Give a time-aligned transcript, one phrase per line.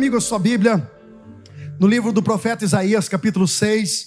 [0.00, 0.90] Comigo a sua Bíblia
[1.78, 4.06] no livro do profeta Isaías, capítulo 6.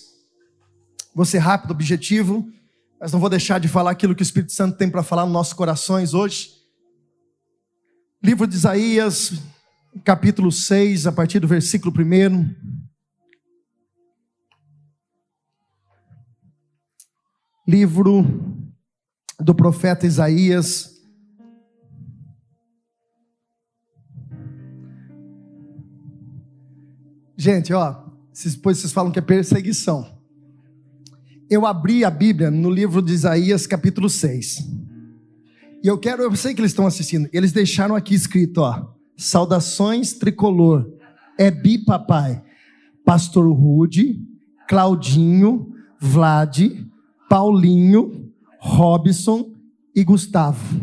[1.13, 2.51] Vou ser rápido, objetivo,
[2.99, 5.33] mas não vou deixar de falar aquilo que o Espírito Santo tem para falar nos
[5.33, 6.49] nossos corações hoje.
[8.23, 9.33] Livro de Isaías,
[10.03, 12.55] capítulo 6, a partir do versículo 1.
[17.67, 18.25] Livro
[19.39, 20.92] do profeta Isaías,
[27.43, 27.93] Gente, ó,
[28.41, 30.07] depois vocês falam que é perseguição.
[31.49, 34.65] Eu abri a Bíblia no livro de Isaías, capítulo 6.
[35.83, 40.13] E eu quero, eu sei que eles estão assistindo, eles deixaram aqui escrito, ó, saudações
[40.13, 40.89] tricolor,
[41.37, 42.41] é bi papai,
[43.03, 44.21] pastor Rude,
[44.69, 46.61] Claudinho, Vlad,
[47.29, 49.51] Paulinho, Robson
[49.93, 50.79] e Gustavo.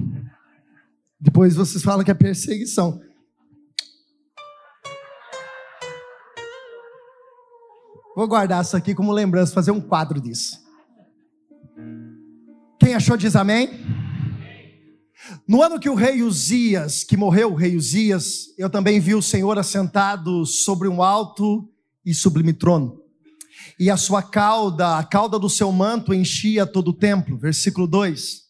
[1.19, 3.01] Depois vocês falam que é perseguição.
[8.17, 10.59] Vou guardar isso aqui como lembrança, fazer um quadro disso.
[12.79, 13.71] Quem achou diz amém?
[15.47, 19.23] No ano que o rei Uzias, que morreu o rei Uzias, eu também vi o
[19.23, 21.69] Senhor assentado sobre um alto
[22.05, 23.01] e sublime trono.
[23.79, 27.39] E a sua cauda, a cauda do seu manto enchia todo o templo.
[27.39, 28.41] Versículo 2.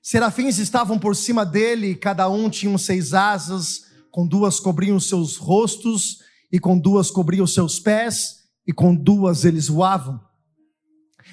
[0.00, 3.80] Serafins estavam por cima dele, cada um tinha seis asas,
[4.12, 6.18] com duas cobriam os seus rostos
[6.52, 8.39] e com duas cobriam os seus pés
[8.70, 10.20] e com duas eles voavam.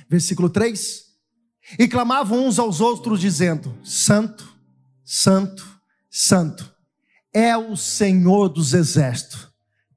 [0.09, 1.03] Versículo 3:
[1.77, 4.51] E clamavam uns aos outros, dizendo: Santo,
[5.05, 5.79] Santo,
[6.09, 6.73] Santo,
[7.31, 9.49] é o Senhor dos exércitos,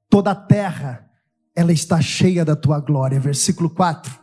[0.07, 1.09] toda a terra,
[1.55, 3.19] ela está cheia da tua glória.
[3.19, 4.21] Versículo 4.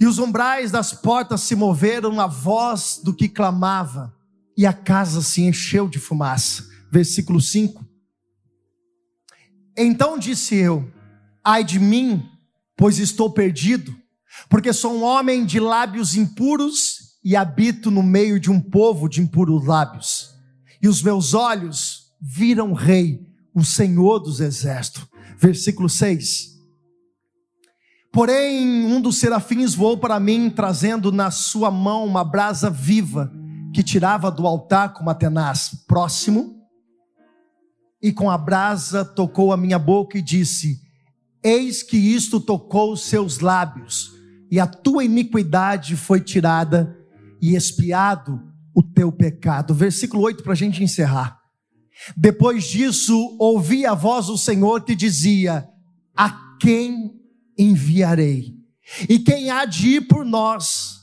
[0.00, 4.12] E os umbrais das portas se moveram na voz do que clamava,
[4.56, 6.66] e a casa se encheu de fumaça.
[6.90, 7.86] Versículo 5.
[9.76, 10.97] Então disse eu:
[11.48, 12.28] Ai de mim,
[12.76, 13.96] pois estou perdido,
[14.50, 19.22] porque sou um homem de lábios impuros e habito no meio de um povo de
[19.22, 20.34] impuros lábios.
[20.82, 25.06] E os meus olhos viram o Rei, o Senhor dos Exércitos.
[25.38, 26.50] Versículo 6.
[28.12, 33.32] Porém, um dos serafins voou para mim, trazendo na sua mão uma brasa viva,
[33.72, 35.70] que tirava do altar com uma tenaz.
[35.88, 36.58] Próximo.
[38.02, 40.86] E com a brasa tocou a minha boca e disse:
[41.42, 44.12] Eis que isto tocou os seus lábios,
[44.50, 46.96] e a tua iniquidade foi tirada,
[47.40, 48.40] e expiado
[48.74, 49.74] o teu pecado.
[49.74, 51.38] Versículo 8 para a gente encerrar.
[52.16, 55.68] Depois disso, ouvi a voz do Senhor que dizia:
[56.16, 57.12] A quem
[57.58, 58.54] enviarei?
[59.08, 60.98] E quem há de ir por nós?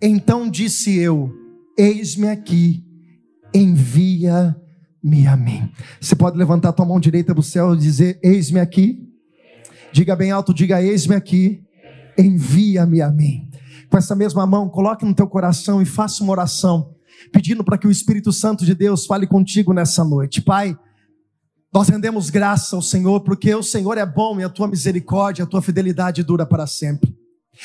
[0.00, 1.32] Então disse eu:
[1.76, 2.84] Eis-me aqui,
[3.52, 5.68] envia-me a mim.
[6.00, 9.05] Você pode levantar a tua mão direita para o céu e dizer: Eis-me aqui,
[9.96, 11.64] Diga bem alto, diga: Eis-me aqui,
[12.18, 13.48] envia-me a mim.
[13.90, 16.90] Com essa mesma mão, coloque no teu coração e faça uma oração,
[17.32, 20.42] pedindo para que o Espírito Santo de Deus fale contigo nessa noite.
[20.42, 20.76] Pai,
[21.72, 25.46] nós rendemos graça ao Senhor, porque o Senhor é bom e a tua misericórdia, a
[25.46, 27.16] tua fidelidade dura para sempre.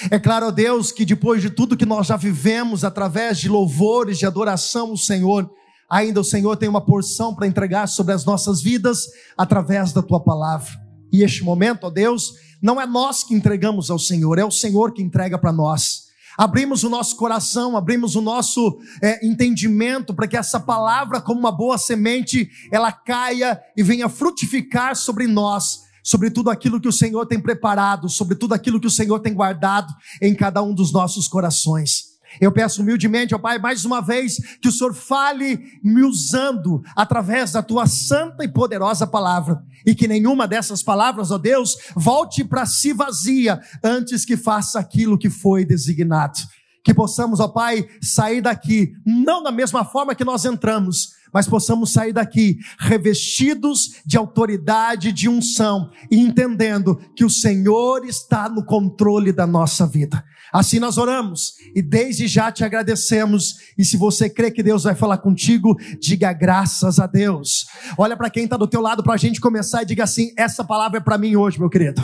[0.10, 4.18] É claro, ó Deus, que depois de tudo que nós já vivemos, através de louvores,
[4.18, 5.52] de adoração ao Senhor,
[5.90, 10.24] ainda o Senhor tem uma porção para entregar sobre as nossas vidas através da tua
[10.24, 10.80] palavra.
[11.12, 14.94] E este momento, ó Deus, não é nós que entregamos ao Senhor, é o Senhor
[14.94, 16.12] que entrega para nós.
[16.38, 21.52] Abrimos o nosso coração, abrimos o nosso é, entendimento para que essa palavra, como uma
[21.52, 27.26] boa semente, ela caia e venha frutificar sobre nós, sobre tudo aquilo que o Senhor
[27.26, 31.28] tem preparado, sobre tudo aquilo que o Senhor tem guardado em cada um dos nossos
[31.28, 32.11] corações.
[32.40, 37.52] Eu peço humildemente, ó Pai, mais uma vez, que o Senhor fale me usando através
[37.52, 42.66] da tua santa e poderosa palavra, e que nenhuma dessas palavras, ó Deus, volte para
[42.66, 46.40] si vazia antes que faça aquilo que foi designado.
[46.84, 51.92] Que possamos, ó Pai, sair daqui, não da mesma forma que nós entramos, mas possamos
[51.92, 59.32] sair daqui revestidos de autoridade, de unção, e entendendo que o Senhor está no controle
[59.32, 60.24] da nossa vida.
[60.52, 63.56] Assim nós oramos e desde já te agradecemos.
[63.78, 67.68] E se você crê que Deus vai falar contigo, diga graças a Deus.
[67.98, 70.64] Olha para quem está do teu lado para a gente começar e diga assim: essa
[70.64, 72.02] palavra é para mim hoje, meu querido.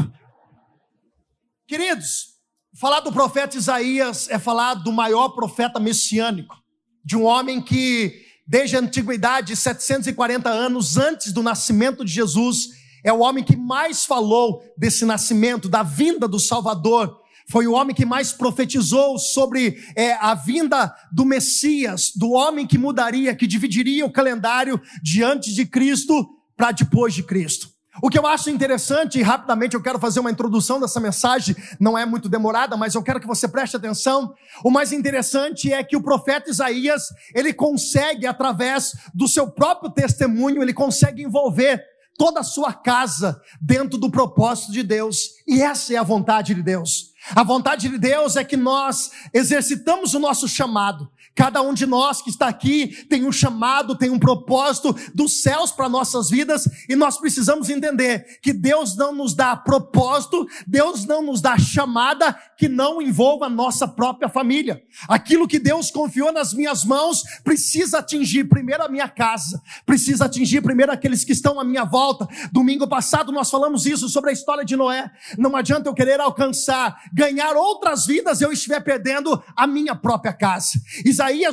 [1.68, 2.37] Queridos,
[2.80, 6.56] falar do profeta Isaías é falar do maior profeta messiânico,
[7.04, 12.70] de um homem que desde a antiguidade, 740 anos antes do nascimento de Jesus,
[13.04, 17.96] é o homem que mais falou desse nascimento, da vinda do Salvador foi o homem
[17.96, 24.06] que mais profetizou sobre é, a vinda do Messias, do homem que mudaria, que dividiria
[24.06, 26.28] o calendário diante de Cristo
[26.58, 27.70] para depois de Cristo.
[28.02, 31.98] O que eu acho interessante, e rapidamente eu quero fazer uma introdução dessa mensagem, não
[31.98, 34.34] é muito demorada, mas eu quero que você preste atenção.
[34.64, 37.04] O mais interessante é que o profeta Isaías,
[37.34, 41.84] ele consegue, através do seu próprio testemunho, ele consegue envolver
[42.18, 45.30] toda a sua casa dentro do propósito de Deus.
[45.48, 47.14] E essa é a vontade de Deus.
[47.36, 51.10] A vontade de Deus é que nós exercitamos o nosso chamado.
[51.38, 55.72] Cada um de nós que está aqui tem um chamado, tem um propósito dos céus
[55.72, 61.22] para nossas vidas e nós precisamos entender que Deus não nos dá propósito, Deus não
[61.22, 64.82] nos dá chamada que não envolva a nossa própria família.
[65.08, 70.62] Aquilo que Deus confiou nas minhas mãos precisa atingir primeiro a minha casa, precisa atingir
[70.62, 72.28] primeiro aqueles que estão à minha volta.
[72.52, 75.12] Domingo passado nós falamos isso sobre a história de Noé.
[75.38, 80.82] Não adianta eu querer alcançar, ganhar outras vidas eu estiver perdendo a minha própria casa.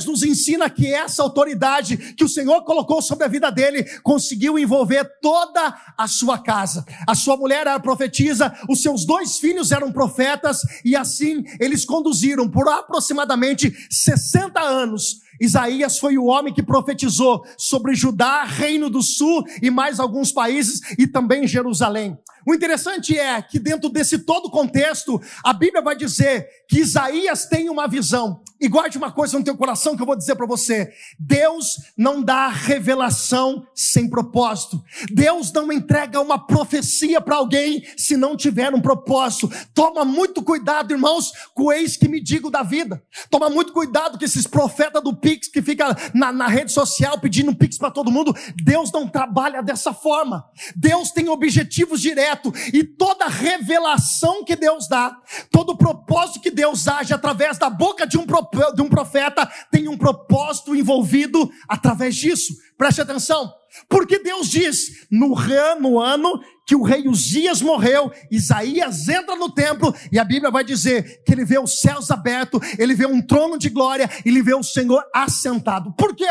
[0.04, 5.04] Nos ensina que essa autoridade que o Senhor colocou sobre a vida dele conseguiu envolver
[5.20, 6.84] toda a sua casa.
[7.06, 12.48] A sua mulher era profetisa, os seus dois filhos eram profetas e assim eles conduziram
[12.48, 19.44] por aproximadamente 60 anos Isaías foi o homem que profetizou sobre Judá, Reino do Sul
[19.62, 22.19] e mais alguns países e também Jerusalém.
[22.46, 27.70] O interessante é que dentro desse todo contexto, a Bíblia vai dizer que Isaías tem
[27.70, 28.42] uma visão.
[28.60, 30.90] E guarde uma coisa no teu coração que eu vou dizer para você.
[31.19, 34.82] Deus não dá revelação sem propósito.
[35.12, 39.50] Deus não entrega uma profecia para alguém se não tiver um propósito.
[39.75, 43.02] Toma muito cuidado, irmãos, com o ex que me digo da vida.
[43.28, 47.56] Toma muito cuidado com esses profetas do Pix que fica na, na rede social pedindo
[47.56, 48.36] Pix para todo mundo.
[48.62, 50.44] Deus não trabalha dessa forma.
[50.76, 55.16] Deus tem objetivos diretos e toda revelação que Deus dá,
[55.50, 58.26] todo propósito que Deus age através da boca de um,
[58.74, 62.52] de um profeta tem um propósito envolvido através disso.
[62.76, 63.52] Preste atenção.
[63.88, 65.34] Porque Deus diz, no,
[65.80, 70.64] no ano que o rei Uzias morreu, Isaías entra no templo e a Bíblia vai
[70.64, 74.54] dizer que ele vê os céus abertos, ele vê um trono de glória, ele vê
[74.54, 75.92] o Senhor assentado.
[75.92, 76.30] Por quê?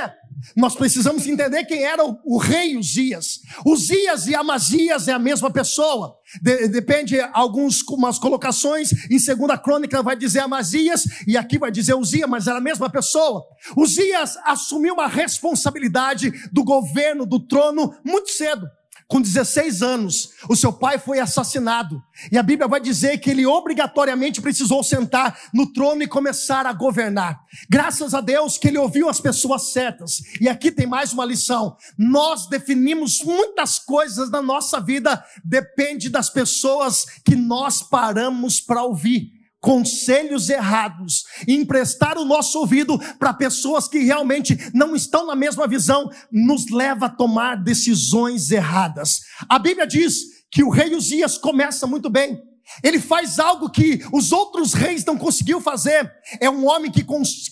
[0.55, 3.39] Nós precisamos entender quem era o, o rei Uzias.
[3.65, 6.17] Uzias e Amazias é a mesma pessoa.
[6.41, 8.91] De, depende algumas colocações.
[9.09, 12.89] Em segunda crônica vai dizer Amazias e aqui vai dizer Uzias, mas era a mesma
[12.89, 13.43] pessoa.
[13.77, 18.67] Uzias assumiu uma responsabilidade do governo, do trono, muito cedo.
[19.07, 22.01] Com 16 anos, o seu pai foi assassinado.
[22.31, 26.73] E a Bíblia vai dizer que ele obrigatoriamente precisou sentar no trono e começar a
[26.73, 27.41] governar.
[27.69, 30.21] Graças a Deus que ele ouviu as pessoas certas.
[30.39, 31.77] E aqui tem mais uma lição.
[31.97, 39.42] Nós definimos muitas coisas na nossa vida, depende das pessoas que nós paramos para ouvir
[39.63, 46.09] conselhos errados emprestar o nosso ouvido para pessoas que realmente não estão na mesma visão,
[46.29, 49.21] nos leva a tomar decisões erradas.
[49.47, 50.15] A Bíblia diz
[50.51, 52.52] que o rei Uzias começa muito bem.
[52.83, 56.11] Ele faz algo que os outros reis não conseguiu fazer.
[56.39, 57.05] É um homem que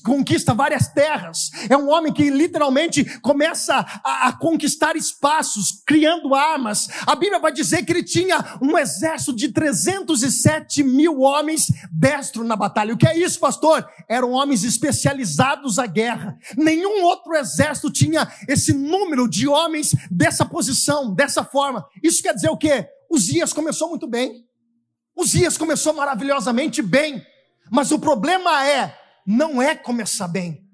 [0.03, 1.51] conquista várias terras.
[1.69, 6.87] É um homem que literalmente começa a, a, conquistar espaços, criando armas.
[7.05, 12.55] A Bíblia vai dizer que ele tinha um exército de 307 mil homens destro na
[12.55, 12.93] batalha.
[12.93, 13.87] O que é isso, pastor?
[14.09, 16.37] Eram homens especializados à guerra.
[16.57, 21.85] Nenhum outro exército tinha esse número de homens dessa posição, dessa forma.
[22.01, 22.87] Isso quer dizer o quê?
[23.09, 24.45] Os dias começou muito bem.
[25.21, 27.25] Uzias começou maravilhosamente bem,
[27.71, 30.67] mas o problema é, não é começar bem.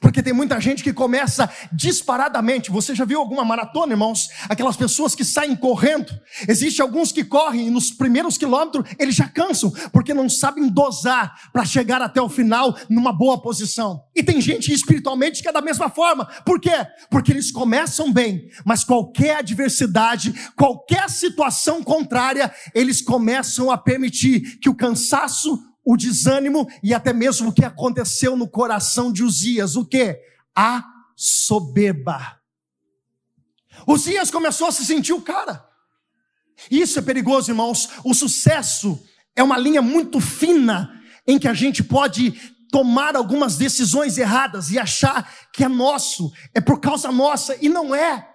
[0.00, 2.70] Porque tem muita gente que começa disparadamente.
[2.70, 4.28] Você já viu alguma maratona, irmãos?
[4.48, 6.12] Aquelas pessoas que saem correndo.
[6.46, 11.34] Existem alguns que correm e nos primeiros quilômetros eles já cansam, porque não sabem dosar
[11.52, 14.02] para chegar até o final numa boa posição.
[14.14, 16.26] E tem gente espiritualmente que é da mesma forma.
[16.44, 16.86] Por quê?
[17.10, 24.68] Porque eles começam bem, mas qualquer adversidade, qualquer situação contrária, eles começam a permitir que
[24.68, 29.74] o cansaço, o desânimo e até mesmo o que aconteceu no coração de Uzias.
[29.74, 30.20] O que?
[30.54, 30.84] A
[31.16, 32.38] soberba.
[33.86, 35.66] Uzias começou a se sentir o cara.
[36.70, 37.88] Isso é perigoso, irmãos.
[38.04, 39.02] O sucesso
[39.34, 40.92] é uma linha muito fina
[41.26, 42.32] em que a gente pode
[42.70, 47.94] tomar algumas decisões erradas e achar que é nosso, é por causa nossa, e não
[47.94, 48.28] é.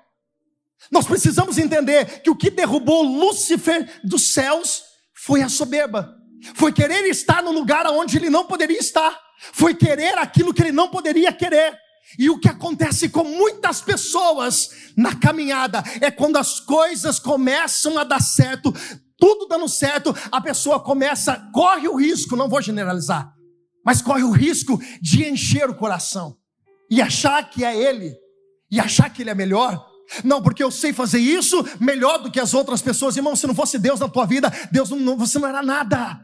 [0.90, 6.23] Nós precisamos entender que o que derrubou Lúcifer dos céus foi a soberba.
[6.54, 9.20] Foi querer estar no lugar onde ele não poderia estar.
[9.52, 11.78] Foi querer aquilo que ele não poderia querer.
[12.18, 18.04] E o que acontece com muitas pessoas na caminhada é quando as coisas começam a
[18.04, 18.72] dar certo,
[19.18, 23.34] tudo dando certo, a pessoa começa, corre o risco, não vou generalizar,
[23.86, 26.38] mas corre o risco de encher o coração
[26.90, 28.14] e achar que é ele,
[28.70, 29.84] e achar que ele é melhor,
[30.24, 33.16] Não, porque eu sei fazer isso melhor do que as outras pessoas.
[33.16, 36.20] Irmão, se não fosse Deus na tua vida, Deus não, você não era nada.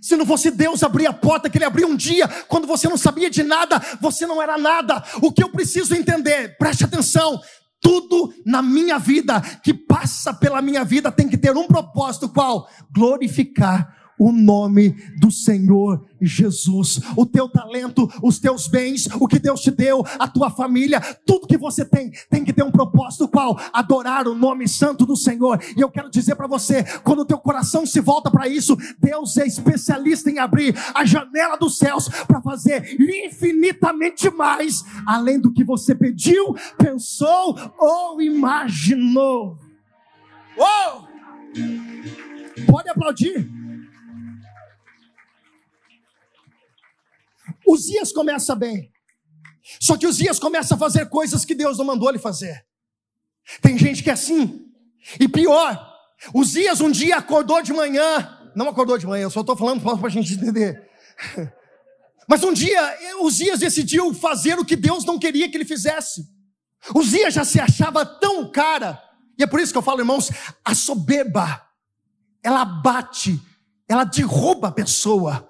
[0.00, 2.96] Se não fosse Deus abrir a porta que Ele abriu um dia, quando você não
[2.96, 5.02] sabia de nada, você não era nada.
[5.22, 7.40] O que eu preciso entender, preste atenção,
[7.80, 12.68] tudo na minha vida, que passa pela minha vida, tem que ter um propósito: qual?
[12.92, 17.00] Glorificar o nome do Senhor Jesus.
[17.16, 21.46] O teu talento, os teus bens, o que Deus te deu, a tua família, tudo
[21.46, 23.58] que você tem, tem que ter um propósito qual?
[23.72, 25.60] Adorar o nome santo do Senhor.
[25.76, 29.36] E eu quero dizer para você, quando o teu coração se volta para isso, Deus
[29.36, 35.64] é especialista em abrir a janela dos céus para fazer infinitamente mais além do que
[35.64, 39.58] você pediu, pensou ou imaginou.
[40.56, 41.06] Oh!
[42.66, 43.57] Pode aplaudir.
[47.68, 48.90] Uzias começa bem.
[49.80, 52.64] Só que Uzias começa a fazer coisas que Deus não mandou ele fazer.
[53.60, 54.66] Tem gente que é assim.
[55.20, 55.94] E pior,
[56.34, 58.36] Uzias um dia acordou de manhã.
[58.56, 60.88] Não acordou de manhã, eu só estou falando para a gente entender.
[62.28, 62.80] Mas um dia
[63.20, 66.26] Uzias decidiu fazer o que Deus não queria que ele fizesse.
[66.94, 69.02] Uzias já se achava tão cara.
[69.38, 70.30] E é por isso que eu falo, irmãos,
[70.64, 71.62] a soberba,
[72.42, 73.40] ela bate,
[73.88, 75.47] ela derruba a pessoa.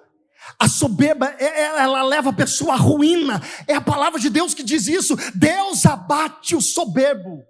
[0.57, 3.41] A soberba, é, é, ela leva a pessoa à ruína.
[3.67, 5.15] É a palavra de Deus que diz isso.
[5.35, 7.43] Deus abate o soberbo.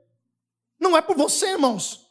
[0.79, 2.09] Não é por você, irmãos.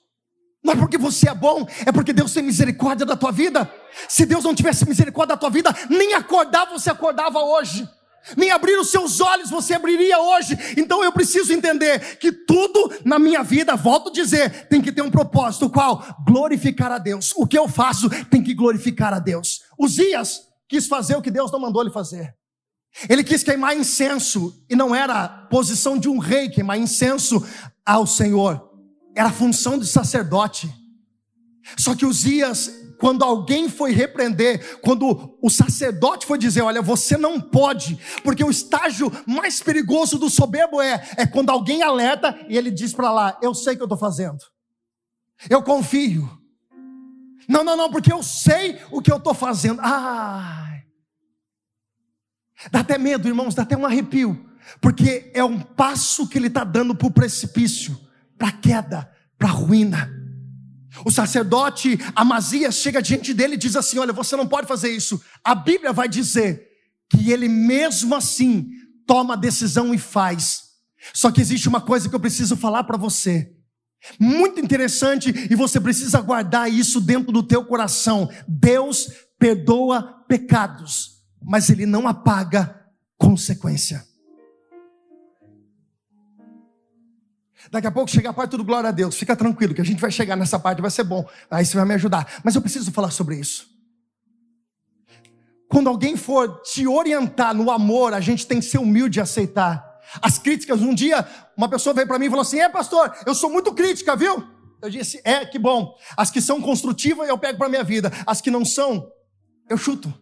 [0.62, 3.70] Não é porque você é bom, é porque Deus tem misericórdia da tua vida.
[4.08, 7.88] Se Deus não tivesse misericórdia da tua vida, nem acordar você acordava hoje.
[8.36, 10.58] Nem abrir os seus olhos você abriria hoje.
[10.76, 15.02] Então eu preciso entender que tudo na minha vida, volto a dizer, tem que ter
[15.02, 16.04] um propósito, qual?
[16.26, 17.32] Glorificar a Deus.
[17.36, 19.62] O que eu faço tem que glorificar a Deus.
[19.78, 22.36] Uzias quis fazer o que Deus não mandou ele fazer.
[23.08, 27.44] Ele quis queimar incenso, e não era a posição de um rei queimar incenso
[27.84, 28.68] ao Senhor,
[29.14, 30.72] era a função de sacerdote.
[31.76, 37.40] Só que Uzias, quando alguém foi repreender, quando o sacerdote foi dizer: Olha, você não
[37.40, 42.70] pode, porque o estágio mais perigoso do soberbo é, é quando alguém alerta e ele
[42.70, 44.38] diz para lá: Eu sei o que eu estou fazendo,
[45.48, 46.37] eu confio,
[47.48, 49.80] não, não, não, porque eu sei o que eu estou fazendo.
[49.82, 50.84] Ai.
[52.70, 54.46] Dá até medo, irmãos, dá até um arrepio.
[54.80, 57.98] Porque é um passo que ele está dando para o precipício,
[58.36, 60.12] para a queda, para a ruína.
[61.04, 65.22] O sacerdote Amazias chega diante dele e diz assim: Olha, você não pode fazer isso.
[65.42, 66.68] A Bíblia vai dizer
[67.08, 68.70] que ele mesmo assim
[69.06, 70.64] toma a decisão e faz.
[71.14, 73.57] Só que existe uma coisa que eu preciso falar para você.
[74.18, 78.30] Muito interessante e você precisa guardar isso dentro do teu coração.
[78.46, 82.86] Deus perdoa pecados, mas ele não apaga
[83.16, 84.06] consequência.
[87.70, 89.16] Daqui a pouco chega a parte do glória a Deus.
[89.16, 91.28] Fica tranquilo que a gente vai chegar nessa parte, vai ser bom.
[91.50, 92.40] Aí você vai me ajudar.
[92.42, 93.68] Mas eu preciso falar sobre isso.
[95.68, 99.87] Quando alguém for te orientar no amor, a gente tem que ser humilde e aceitar.
[100.22, 103.34] As críticas, um dia, uma pessoa veio para mim e falou assim: É, pastor, eu
[103.34, 104.46] sou muito crítica, viu?
[104.80, 105.96] Eu disse: É, que bom.
[106.16, 109.10] As que são construtivas eu pego para minha vida, as que não são,
[109.68, 110.12] eu chuto.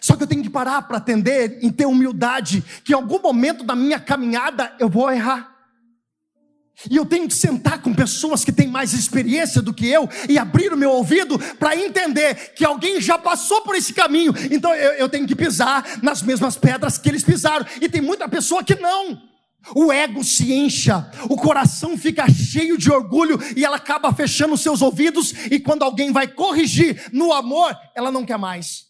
[0.00, 3.64] Só que eu tenho que parar para atender e ter humildade, que em algum momento
[3.64, 5.49] da minha caminhada eu vou errar.
[6.88, 10.38] E eu tenho que sentar com pessoas que têm mais experiência do que eu e
[10.38, 14.32] abrir o meu ouvido para entender que alguém já passou por esse caminho.
[14.50, 17.66] Então eu, eu, tenho que pisar nas mesmas pedras que eles pisaram.
[17.80, 19.20] E tem muita pessoa que não.
[19.74, 24.62] O ego se incha, o coração fica cheio de orgulho e ela acaba fechando os
[24.62, 25.34] seus ouvidos.
[25.50, 28.86] E quando alguém vai corrigir no amor, ela não quer mais.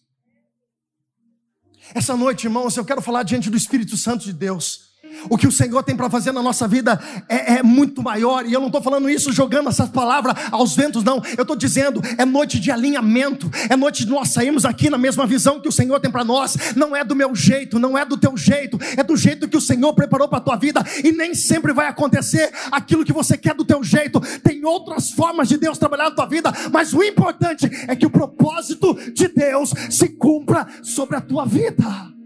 [1.92, 4.89] Essa noite, irmãos, eu quero falar diante do Espírito Santo de Deus.
[5.29, 8.52] O que o Senhor tem para fazer na nossa vida é, é, muito maior, e
[8.52, 11.23] eu não estou falando isso jogando essas palavras aos ventos, não.
[11.37, 15.26] Eu estou dizendo, é noite de alinhamento, é noite de nós sairmos aqui na mesma
[15.26, 16.57] visão que o Senhor tem para nós.
[16.76, 19.61] Não é do meu jeito, não é do teu jeito, é do jeito que o
[19.61, 23.55] Senhor preparou para a tua vida, e nem sempre vai acontecer aquilo que você quer
[23.55, 24.21] do teu jeito.
[24.43, 28.11] Tem outras formas de Deus trabalhar na tua vida, mas o importante é que o
[28.11, 32.19] propósito de Deus se cumpra sobre a tua vida.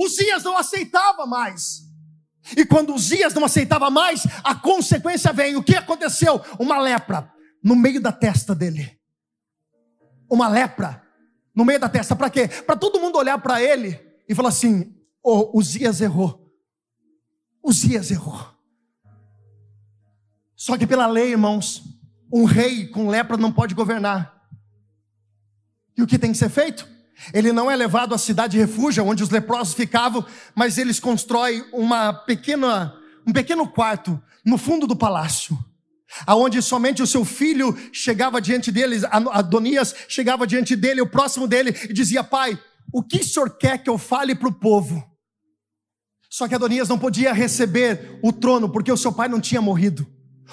[0.00, 1.82] Uzias não aceitava mais.
[2.56, 5.56] E quando Uzias não aceitava mais, a consequência vem.
[5.56, 6.40] O que aconteceu?
[6.58, 7.30] Uma lepra
[7.62, 8.98] no meio da testa dele.
[10.30, 11.06] Uma lepra
[11.54, 12.16] no meio da testa.
[12.16, 12.48] Para quê?
[12.48, 16.50] Para todo mundo olhar para ele e falar assim: oh, Uzias errou.
[17.62, 18.40] Uzias errou.
[20.56, 21.82] Só que pela lei, irmãos,
[22.32, 24.48] um rei com lepra não pode governar.
[25.94, 26.88] E o que tem que ser feito?
[27.32, 30.24] Ele não é levado à cidade de refúgio, onde os leprosos ficavam,
[30.54, 32.94] mas eles constroem uma pequena,
[33.26, 35.58] um pequeno quarto no fundo do palácio,
[36.26, 41.74] aonde somente o seu filho chegava diante dele, Adonias chegava diante dele, o próximo dele,
[41.88, 42.58] e dizia: Pai,
[42.92, 45.04] o que o senhor quer que eu fale para o povo?
[46.30, 50.06] Só que Adonias não podia receber o trono, porque o seu pai não tinha morrido.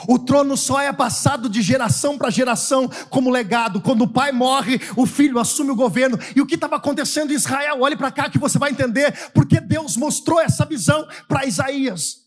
[0.05, 3.81] O trono só é passado de geração para geração como legado.
[3.81, 6.19] Quando o pai morre, o filho assume o governo.
[6.35, 7.81] E o que estava acontecendo em Israel?
[7.81, 12.17] Olhe para cá que você vai entender porque Deus mostrou essa visão para Isaías.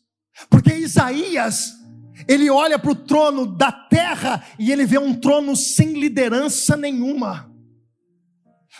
[0.49, 1.73] Porque Isaías,
[2.27, 7.50] ele olha para o trono da terra e ele vê um trono sem liderança nenhuma.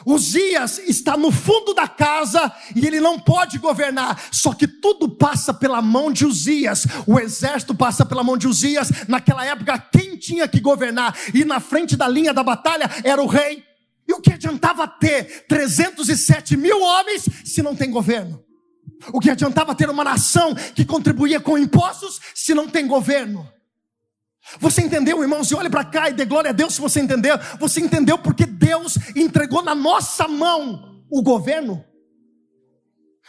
[0.05, 5.53] Uzias está no fundo da casa e ele não pode governar, só que tudo passa
[5.53, 8.91] pela mão de Uzias, o exército passa pela mão de Uzias.
[9.09, 13.27] Naquela época, quem tinha que governar e na frente da linha da batalha era o
[13.27, 13.65] rei.
[14.09, 18.43] E o que adiantava ter 307 mil homens se não tem governo?
[19.13, 23.49] O que adiantava ter uma nação que contribuía com impostos se não tem governo?
[24.59, 25.51] Você entendeu, irmãos?
[25.51, 27.39] E olhe para cá e dê glória a Deus se você entendeu.
[27.59, 31.85] Você entendeu porque Deus entregou na nossa mão o governo?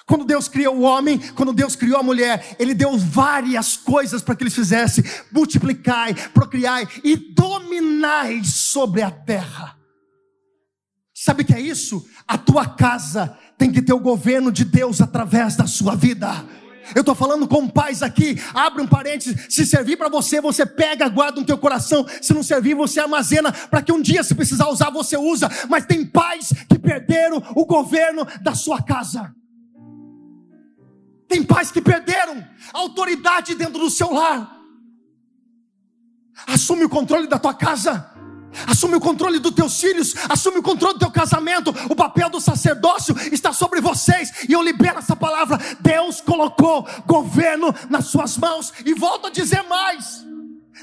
[0.05, 4.35] Quando Deus criou o homem, quando Deus criou a mulher, Ele deu várias coisas para
[4.35, 9.77] que eles fizessem: multiplicai, procriai e dominai sobre a terra.
[11.13, 12.07] Sabe o que é isso?
[12.27, 16.29] A tua casa tem que ter o governo de Deus através da sua vida.
[16.95, 18.41] Eu estou falando com pais aqui.
[18.53, 19.47] Abre um parênteses.
[19.49, 22.05] Se servir para você, você pega, guarda no teu coração.
[22.21, 25.49] Se não servir, você armazena para que um dia, se precisar usar, você usa.
[25.69, 29.33] Mas tem pais que perderam o governo da sua casa.
[31.27, 34.59] Tem pais que perderam a autoridade dentro do seu lar.
[36.45, 38.10] Assume o controle da tua casa.
[38.67, 41.73] Assume o controle dos teus filhos, assume o controle do teu casamento.
[41.89, 44.45] O papel do sacerdócio está sobre vocês.
[44.47, 45.59] E eu libero essa palavra.
[45.79, 48.73] Deus colocou governo nas suas mãos.
[48.85, 50.25] E volto a dizer mais: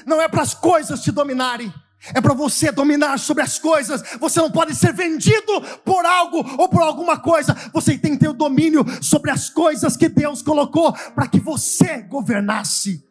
[0.05, 1.73] não é para as coisas te dominarem.
[2.13, 4.01] É para você dominar sobre as coisas.
[4.19, 7.53] Você não pode ser vendido por algo ou por alguma coisa.
[7.73, 12.01] Você tem que ter o domínio sobre as coisas que Deus colocou para que você
[12.01, 13.05] governasse.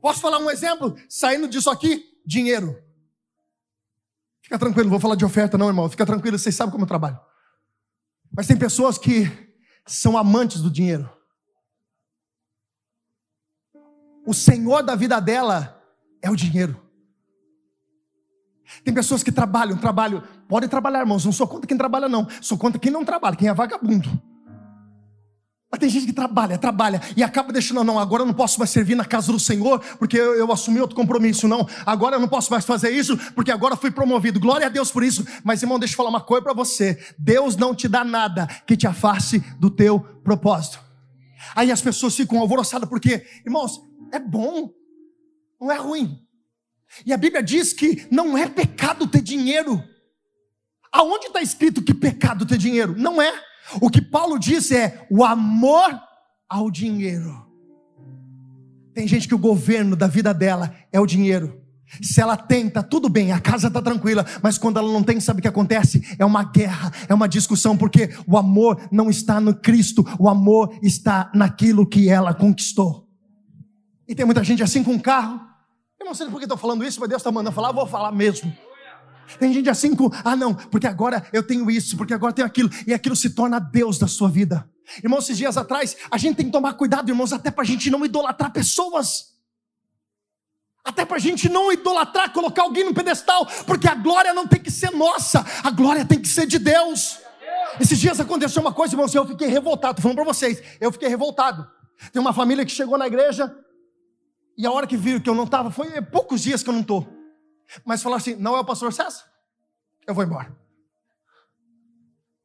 [0.00, 0.96] Posso falar um exemplo?
[1.08, 2.83] Saindo disso aqui, dinheiro.
[4.44, 5.88] Fica tranquilo, não vou falar de oferta, não, irmão.
[5.88, 7.18] Fica tranquilo, vocês sabem como eu trabalho.
[8.30, 9.26] Mas tem pessoas que
[9.86, 11.10] são amantes do dinheiro.
[14.26, 15.82] O senhor da vida dela
[16.20, 16.78] é o dinheiro.
[18.84, 21.24] Tem pessoas que trabalham, trabalham, podem trabalhar, irmãos.
[21.24, 22.28] Não sou contra quem trabalha, não.
[22.42, 24.10] Sou contra quem não trabalha, quem é vagabundo.
[25.74, 28.70] Mas tem gente que trabalha, trabalha e acaba deixando, não, agora eu não posso mais
[28.70, 31.68] servir na casa do Senhor, porque eu, eu, assumi outro compromisso, não.
[31.84, 34.38] Agora eu não posso mais fazer isso, porque agora fui promovido.
[34.38, 35.26] Glória a Deus por isso.
[35.42, 38.76] Mas, irmão, deixa eu falar uma coisa para você: Deus não te dá nada que
[38.76, 40.78] te afaste do teu propósito.
[41.56, 43.82] Aí as pessoas ficam alvoroçadas, porque, irmãos,
[44.12, 44.70] é bom,
[45.60, 46.20] não é ruim.
[47.04, 49.82] E a Bíblia diz que não é pecado ter dinheiro.
[50.92, 52.94] Aonde está escrito que pecado ter dinheiro?
[52.96, 53.42] Não é.
[53.80, 55.98] O que Paulo diz é o amor
[56.48, 57.44] ao dinheiro.
[58.92, 61.60] Tem gente que o governo da vida dela é o dinheiro.
[62.02, 65.20] Se ela tem, tá tudo bem, a casa tá tranquila, mas quando ela não tem,
[65.20, 66.02] sabe o que acontece?
[66.18, 70.76] É uma guerra, é uma discussão, porque o amor não está no Cristo, o amor
[70.82, 73.08] está naquilo que ela conquistou.
[74.08, 75.40] E tem muita gente assim com carro.
[75.98, 78.12] Eu não sei por que estou falando isso, mas Deus está mandando falar, vou falar
[78.12, 78.52] mesmo.
[79.38, 82.46] Tem gente assim com, ah não, porque agora eu tenho isso, porque agora eu tenho
[82.46, 84.68] aquilo, e aquilo se torna Deus da sua vida.
[85.02, 87.90] Irmãos, esses dias atrás, a gente tem que tomar cuidado, irmãos, até para a gente
[87.90, 89.34] não idolatrar pessoas.
[90.84, 94.60] Até para a gente não idolatrar, colocar alguém no pedestal, porque a glória não tem
[94.60, 97.18] que ser nossa, a glória tem que ser de Deus.
[97.80, 101.66] Esses dias aconteceu uma coisa, irmãos, eu fiquei revoltado, falando para vocês, eu fiquei revoltado.
[102.12, 103.56] Tem uma família que chegou na igreja,
[104.58, 106.82] e a hora que viram que eu não estava, foi poucos dias que eu não
[106.82, 107.08] estou.
[107.84, 109.24] Mas falar assim, não é o pastor César?
[110.06, 110.54] Eu vou embora.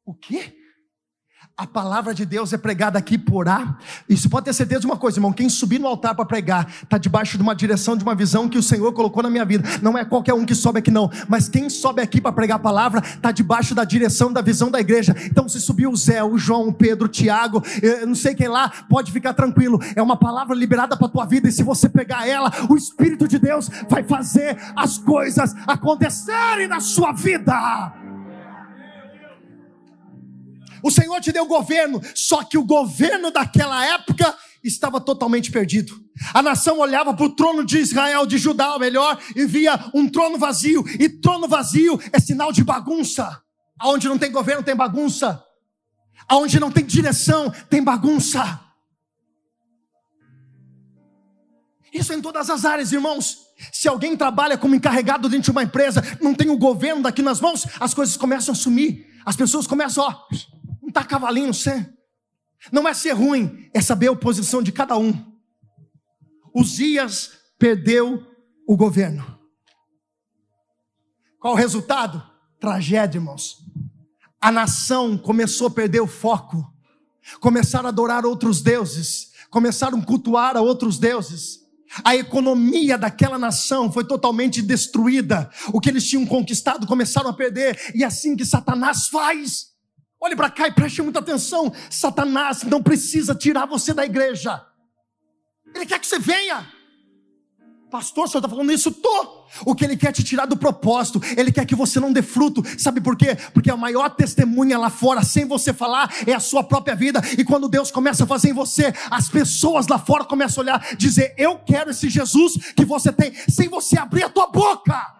[0.04, 0.59] O quê?
[1.60, 3.76] A palavra de Deus é pregada aqui por A.
[4.08, 5.30] Isso pode ter certeza de uma coisa, irmão.
[5.30, 8.56] Quem subir no altar para pregar está debaixo de uma direção, de uma visão que
[8.56, 9.68] o Senhor colocou na minha vida.
[9.82, 11.10] Não é qualquer um que sobe aqui, não.
[11.28, 14.80] Mas quem sobe aqui para pregar a palavra está debaixo da direção, da visão da
[14.80, 15.14] igreja.
[15.26, 18.48] Então, se subir o Zé, o João, o Pedro, o Tiago, eu não sei quem
[18.48, 19.78] lá, pode ficar tranquilo.
[19.94, 21.46] É uma palavra liberada para tua vida.
[21.46, 26.80] E se você pegar ela, o Espírito de Deus vai fazer as coisas acontecerem na
[26.80, 27.99] sua vida.
[30.82, 35.98] O Senhor te deu governo, só que o governo daquela época estava totalmente perdido.
[36.34, 40.38] A nação olhava para o trono de Israel, de Judá, melhor, e via um trono
[40.38, 40.84] vazio.
[40.98, 43.40] E trono vazio é sinal de bagunça.
[43.78, 45.42] Aonde não tem governo tem bagunça.
[46.28, 48.60] Aonde não tem direção tem bagunça.
[51.92, 53.38] Isso em todas as áreas, irmãos.
[53.72, 57.40] Se alguém trabalha como encarregado dentro de uma empresa, não tem o governo daqui nas
[57.40, 59.06] mãos, as coisas começam a sumir.
[59.24, 60.26] As pessoas começam, ó,
[60.90, 61.88] não tá cavalinho, você.
[62.72, 65.14] Não é ser ruim, é saber a oposição de cada um.
[66.52, 68.26] Uzias perdeu
[68.66, 69.38] o governo.
[71.38, 72.20] Qual o resultado?
[72.58, 73.58] Tragédia, irmãos.
[74.40, 76.66] A nação começou a perder o foco,
[77.38, 81.60] começaram a adorar outros deuses, começaram a cultuar a outros deuses.
[82.04, 85.50] A economia daquela nação foi totalmente destruída.
[85.72, 89.69] O que eles tinham conquistado começaram a perder, e é assim que Satanás faz.
[90.20, 91.72] Olhe para cá e preste muita atenção.
[91.88, 94.62] Satanás não precisa tirar você da igreja.
[95.74, 96.66] Ele quer que você venha.
[97.90, 98.92] Pastor, o senhor está falando isso?
[98.92, 99.40] Tô.
[99.66, 102.62] O que ele quer te tirar do propósito, ele quer que você não dê fruto.
[102.78, 103.36] Sabe por quê?
[103.52, 107.20] Porque a maior testemunha lá fora, sem você falar, é a sua própria vida.
[107.36, 110.96] E quando Deus começa a fazer em você, as pessoas lá fora começam a olhar,
[110.96, 115.19] dizer: Eu quero esse Jesus que você tem, sem você abrir a tua boca.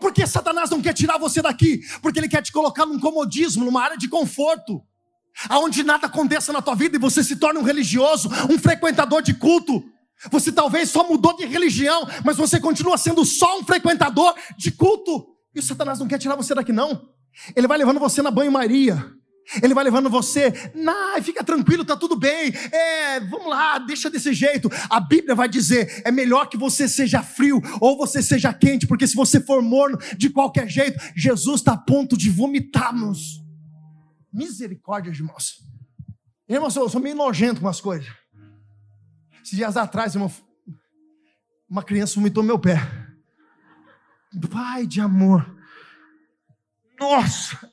[0.00, 3.82] Porque Satanás não quer tirar você daqui, porque ele quer te colocar num comodismo, numa
[3.82, 4.82] área de conforto,
[5.48, 9.34] aonde nada aconteça na tua vida e você se torne um religioso, um frequentador de
[9.34, 9.82] culto.
[10.30, 15.26] Você talvez só mudou de religião, mas você continua sendo só um frequentador de culto.
[15.54, 17.08] E o Satanás não quer tirar você daqui, não.
[17.54, 19.17] Ele vai levando você na banho-maria.
[19.62, 22.52] Ele vai levando você, nah, fica tranquilo, tá tudo bem.
[22.70, 24.68] É, vamos lá, deixa desse jeito.
[24.90, 29.06] A Bíblia vai dizer: é melhor que você seja frio ou você seja quente, porque
[29.06, 33.42] se você for morno de qualquer jeito, Jesus está a ponto de vomitar-nos.
[34.32, 35.56] Misericórdia, irmãos.
[36.48, 38.08] Irmãos, eu sou meio nojento com as coisas.
[39.42, 40.30] Esses dias atrás, irmão,
[41.68, 42.78] uma criança vomitou meu pé.
[44.50, 45.57] Pai de amor.
[46.98, 47.72] Nossa!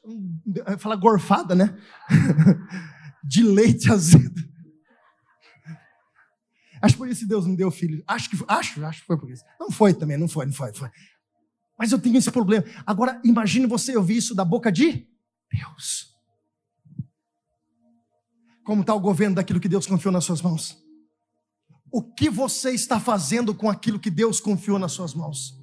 [0.79, 1.77] Fala gorfada, né?
[3.23, 4.43] de leite azedo.
[6.81, 8.03] Acho que por isso Deus não deu filho.
[8.07, 9.43] Acho que, acho, acho que foi por isso.
[9.59, 10.89] Não foi também, não foi, não foi, foi.
[11.77, 12.63] Mas eu tenho esse problema.
[12.85, 15.07] Agora, imagine você ouvir isso da boca de
[15.51, 16.13] Deus.
[18.63, 20.85] Como está o governo daquilo que Deus confiou nas suas mãos?
[21.95, 25.57] o que você está fazendo com aquilo que Deus confiou nas suas mãos?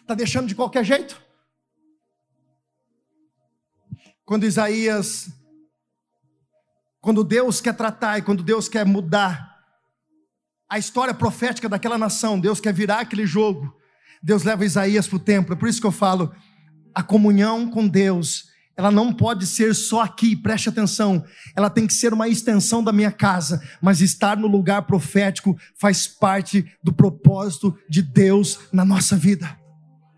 [0.00, 1.20] Está deixando de qualquer jeito?
[4.26, 5.30] Quando Isaías,
[7.00, 9.56] quando Deus quer tratar e quando Deus quer mudar
[10.68, 13.72] a história profética daquela nação, Deus quer virar aquele jogo,
[14.20, 15.54] Deus leva Isaías para o templo.
[15.54, 16.34] É por isso que eu falo,
[16.92, 21.24] a comunhão com Deus ela não pode ser só aqui, preste atenção.
[21.56, 26.06] Ela tem que ser uma extensão da minha casa, mas estar no lugar profético faz
[26.06, 29.65] parte do propósito de Deus na nossa vida.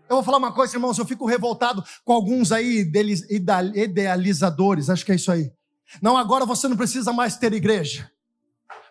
[0.09, 2.91] Eu vou falar uma coisa, irmãos, eu fico revoltado com alguns aí
[3.29, 5.51] idealizadores, acho que é isso aí.
[6.01, 8.11] Não, agora você não precisa mais ter igreja.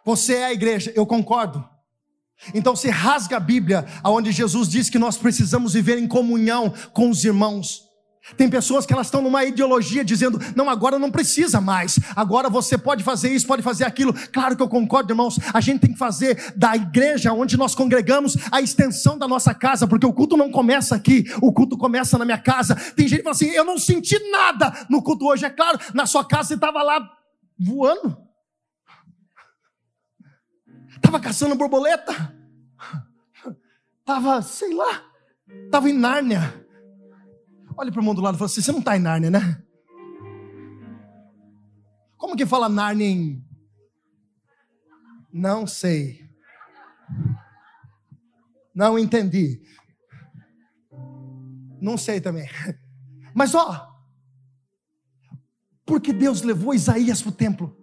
[0.05, 1.69] Você é a igreja, eu concordo.
[2.55, 7.11] Então se rasga a Bíblia, aonde Jesus diz que nós precisamos viver em comunhão com
[7.11, 7.88] os irmãos.
[8.37, 12.77] Tem pessoas que elas estão numa ideologia dizendo: não, agora não precisa mais, agora você
[12.77, 14.13] pode fazer isso, pode fazer aquilo.
[14.33, 18.37] Claro que eu concordo, irmãos, a gente tem que fazer da igreja onde nós congregamos
[18.51, 22.25] a extensão da nossa casa, porque o culto não começa aqui, o culto começa na
[22.25, 22.75] minha casa.
[22.75, 26.07] Tem gente que fala assim: eu não senti nada no culto hoje, é claro, na
[26.07, 27.11] sua casa você estava lá
[27.59, 28.17] voando,
[30.95, 32.35] estava caçando borboleta,
[34.01, 35.03] estava, sei lá,
[35.65, 36.68] estava em Nárnia.
[37.79, 39.63] Olhe para o mundo do lado e fala assim: você não está em Nárnia, né?
[42.17, 43.45] Como que fala Nárnia em.
[45.33, 46.29] Não sei.
[48.75, 49.63] Não entendi.
[51.81, 52.49] Não sei também.
[53.33, 53.97] Mas ó,
[55.87, 57.77] porque Deus levou Isaías para o templo?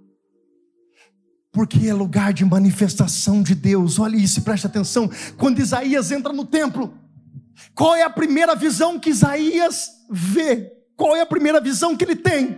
[1.54, 3.98] Porque é lugar de manifestação de Deus.
[3.98, 5.10] Olha isso, preste atenção.
[5.38, 6.94] Quando Isaías entra no templo,
[7.74, 10.72] qual é a primeira visão que Isaías vê?
[10.96, 12.58] Qual é a primeira visão que ele tem?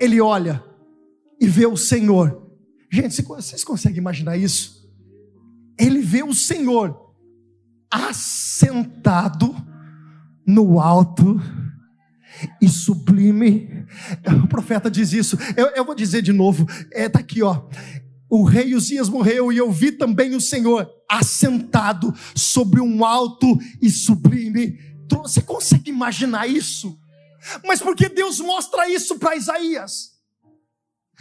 [0.00, 0.62] Ele olha
[1.40, 2.42] e vê o Senhor.
[2.90, 4.86] Gente, vocês conseguem imaginar isso?
[5.78, 7.14] Ele vê o Senhor
[7.90, 9.54] assentado
[10.46, 11.40] no alto
[12.60, 13.86] e sublime.
[14.44, 15.38] O profeta diz isso.
[15.56, 16.66] Eu, eu vou dizer de novo.
[16.92, 17.64] É, tá aqui, ó
[18.28, 23.88] o rei Uzias morreu e eu vi também o Senhor assentado sobre um alto e
[23.88, 25.28] sublime trono.
[25.28, 26.98] Você consegue imaginar isso?
[27.64, 30.16] Mas por que Deus mostra isso para Isaías?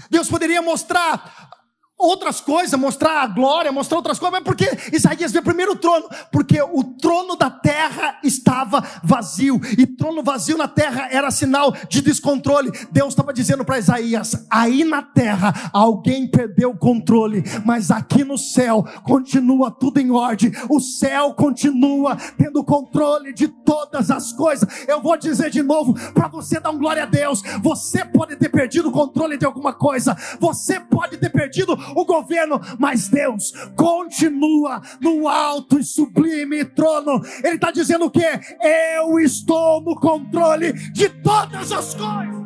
[0.09, 1.49] Deus poderia mostrar
[1.97, 5.75] outras coisas, mostrar a glória, mostrar outras coisas, mas por que Isaías vê primeiro o
[5.75, 6.07] trono?
[6.31, 11.73] Porque o trono da terra terra estava vazio, e trono vazio na terra era sinal
[11.89, 12.71] de descontrole.
[12.91, 18.37] Deus estava dizendo para Isaías: aí na terra alguém perdeu o controle, mas aqui no
[18.37, 24.67] céu continua tudo em ordem, o céu continua tendo controle de todas as coisas.
[24.87, 28.49] Eu vou dizer de novo, para você dar um glória a Deus, você pode ter
[28.49, 34.81] perdido o controle de alguma coisa, você pode ter perdido o governo, mas Deus continua
[34.99, 37.21] no alto e sublime trono.
[37.43, 38.25] Ele está dizendo o que?
[38.61, 42.45] Eu estou no controle de todas as coisas.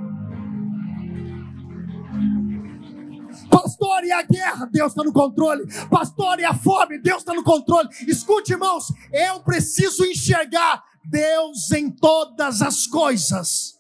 [3.50, 4.70] Pastor, e a guerra?
[4.72, 5.64] Deus está no controle.
[5.90, 7.00] Pastor, e a fome?
[7.00, 7.90] Deus está no controle.
[8.08, 13.80] Escute, irmãos, eu preciso enxergar Deus em todas as coisas.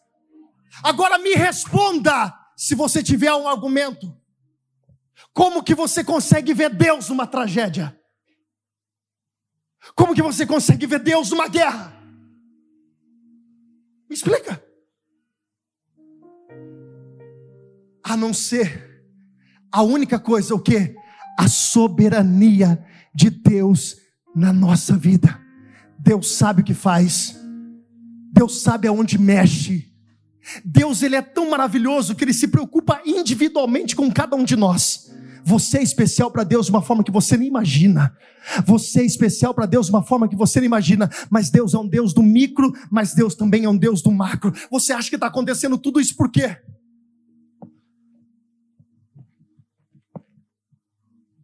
[0.83, 4.18] Agora me responda, se você tiver um argumento.
[5.39, 7.97] Como que você consegue ver Deus numa tragédia?
[9.95, 11.97] Como que você consegue ver Deus numa guerra?
[14.09, 14.61] Me explica.
[18.03, 19.01] A não ser
[19.71, 20.93] a única coisa, o que?
[21.37, 23.95] A soberania de Deus
[24.35, 25.39] na nossa vida.
[25.97, 27.39] Deus sabe o que faz.
[28.33, 29.89] Deus sabe aonde mexe.
[30.65, 35.17] Deus ele é tão maravilhoso que ele se preocupa individualmente com cada um de nós.
[35.43, 38.15] Você é especial para Deus de uma forma que você nem imagina.
[38.65, 41.09] Você é especial para Deus de uma forma que você não imagina.
[41.29, 44.53] Mas Deus é um Deus do micro, mas Deus também é um Deus do macro.
[44.71, 46.57] Você acha que está acontecendo tudo isso por quê?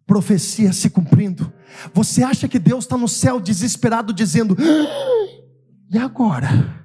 [0.06, 1.52] Profecia se cumprindo.
[1.94, 5.36] Você acha que Deus está no céu desesperado dizendo: ah,
[5.92, 6.85] e agora?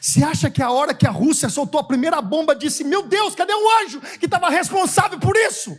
[0.00, 3.34] Você acha que a hora que a Rússia soltou a primeira bomba disse: Meu Deus,
[3.34, 5.76] cadê o anjo que estava responsável por isso?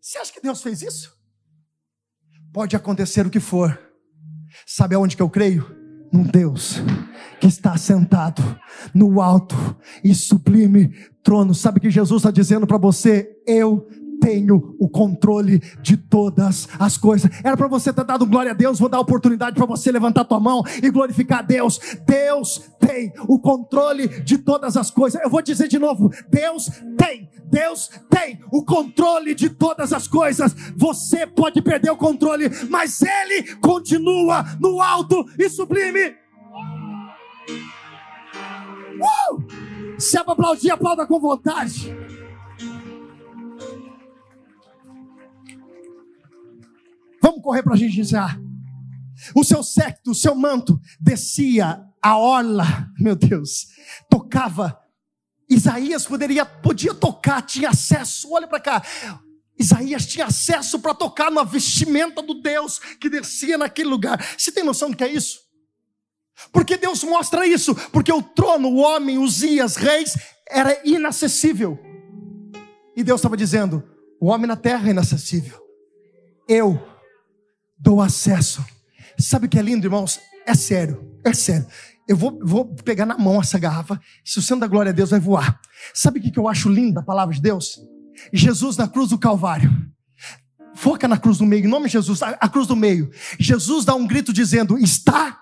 [0.00, 1.12] Você acha que Deus fez isso?
[2.52, 3.78] Pode acontecer o que for.
[4.66, 5.80] Sabe aonde que eu creio?
[6.12, 6.76] Num Deus
[7.40, 8.42] que está sentado
[8.94, 9.56] no alto
[10.04, 10.88] e sublime
[11.22, 11.54] trono.
[11.54, 13.30] Sabe que Jesus está dizendo para você?
[13.46, 13.88] Eu
[14.22, 17.28] tenho o controle de todas as coisas.
[17.42, 20.24] Era para você ter dado glória a Deus, vou dar a oportunidade para você levantar
[20.24, 21.80] tua mão e glorificar a Deus.
[22.06, 25.20] Deus tem o controle de todas as coisas.
[25.20, 30.54] Eu vou dizer de novo: Deus tem, Deus tem o controle de todas as coisas.
[30.76, 36.14] Você pode perder o controle, mas Ele continua no alto e sublime.
[39.00, 39.72] Uh!
[39.98, 42.01] Se é para aplaudir, aplauda com vontade.
[47.22, 48.38] Vamos correr para a gente encerrar.
[49.34, 53.68] O seu secto, o seu manto descia a orla, meu Deus,
[54.10, 54.78] tocava.
[55.48, 58.32] Isaías poderia, podia tocar, tinha acesso.
[58.32, 58.82] Olha para cá.
[59.58, 64.18] Isaías tinha acesso para tocar na vestimenta do Deus que descia naquele lugar.
[64.36, 65.40] Você tem noção do que é isso?
[66.50, 67.74] Porque Deus mostra isso?
[67.90, 70.16] Porque o trono, o homem, os dias, reis,
[70.48, 71.78] era inacessível.
[72.96, 73.84] E Deus estava dizendo:
[74.20, 75.60] o homem na terra é inacessível.
[76.48, 76.91] Eu
[77.82, 78.64] dou acesso.
[79.18, 80.20] Sabe o que é lindo, irmãos?
[80.46, 81.66] É sério, é sério.
[82.08, 85.10] Eu vou, vou pegar na mão essa garrafa, se o santo da glória a Deus
[85.10, 85.60] vai voar.
[85.92, 87.80] Sabe o que eu acho lindo da palavra de Deus?
[88.32, 89.70] Jesus na cruz do Calvário.
[90.74, 93.10] Foca na cruz do meio, em nome de Jesus, a, a cruz do meio.
[93.38, 95.38] Jesus dá um grito dizendo: Está,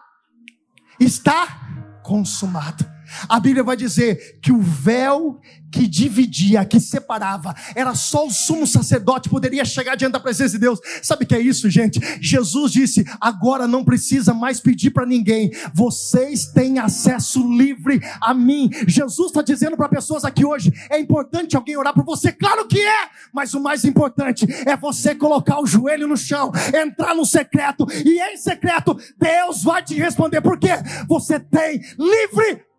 [0.98, 2.84] está consumado.
[3.28, 8.66] A Bíblia vai dizer que o véu que dividia, que separava, era só o sumo
[8.66, 10.80] sacerdote poderia chegar diante da presença de Deus.
[11.02, 12.00] Sabe o que é isso, gente?
[12.20, 18.68] Jesus disse: agora não precisa mais pedir para ninguém, vocês têm acesso livre a mim.
[18.86, 22.80] Jesus está dizendo para pessoas aqui hoje: é importante alguém orar por você, claro que
[22.80, 27.86] é, mas o mais importante é você colocar o joelho no chão, entrar no secreto,
[28.04, 30.70] e em secreto Deus vai te responder, porque
[31.06, 32.69] você tem livre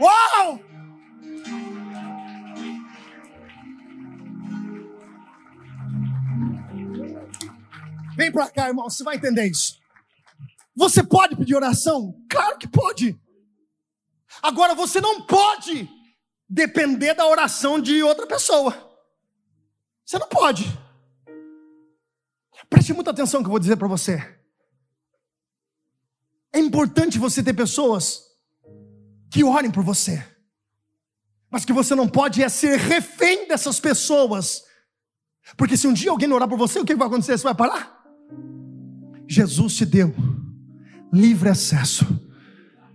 [0.00, 0.60] Uau!
[8.16, 9.78] Vem para cá, irmão, você vai entender isso.
[10.74, 12.14] Você pode pedir oração?
[12.28, 13.20] Claro que pode.
[14.42, 15.88] Agora você não pode
[16.48, 18.74] depender da oração de outra pessoa.
[20.04, 20.64] Você não pode.
[22.68, 24.16] Preste muita atenção no que eu vou dizer para você.
[26.52, 28.29] É importante você ter pessoas
[29.30, 30.22] que orem por você.
[31.50, 34.62] Mas que você não pode é ser refém dessas pessoas.
[35.56, 37.36] Porque se um dia alguém orar por você, o que vai acontecer?
[37.36, 38.00] Você vai parar?
[39.28, 40.14] Jesus te deu
[41.12, 42.06] livre acesso.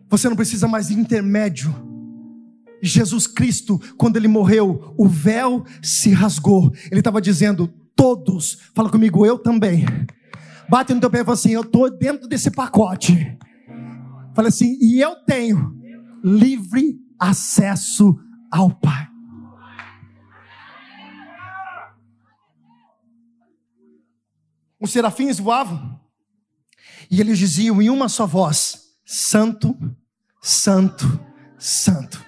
[0.10, 1.74] Você não precisa mais de intermédio.
[2.82, 6.74] Jesus Cristo, quando ele morreu, o véu se rasgou.
[6.91, 9.86] Ele estava dizendo: todos, fala comigo, eu também
[10.67, 13.38] Bate no teu pé e fala assim: Eu estou dentro desse pacote.
[14.34, 15.78] Fala assim: E eu tenho
[16.25, 18.19] livre acesso
[18.51, 19.07] ao Pai.
[24.79, 25.99] Os serafins voavam
[27.09, 29.77] e eles diziam em uma só voz: Santo,
[30.41, 31.05] Santo,
[31.59, 32.25] Santo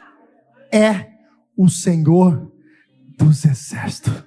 [0.71, 1.12] é
[1.55, 2.51] o Senhor
[3.17, 4.23] dos Exércitos.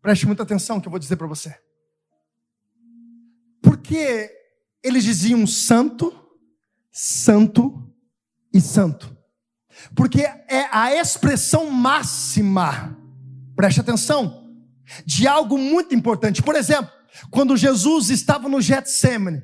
[0.00, 1.54] Preste muita atenção que eu vou dizer para você.
[3.60, 4.30] Porque
[4.82, 6.25] eles diziam santo,
[6.96, 7.86] santo
[8.54, 9.14] e santo.
[9.94, 12.96] Porque é a expressão máxima,
[13.54, 14.50] preste atenção,
[15.04, 16.42] de algo muito importante.
[16.42, 16.90] Por exemplo,
[17.30, 19.42] quando Jesus estava no Getsemane,